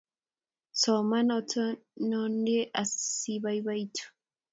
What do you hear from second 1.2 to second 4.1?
otindiondeni asi ibaibaitu